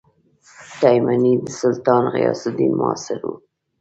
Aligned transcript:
تایمنى 0.79 1.33
د 1.45 1.47
سلطان 1.61 2.03
غیاث 2.15 2.41
الدین 2.49 2.73
معاصر 2.79 3.19
وو. 3.25 3.33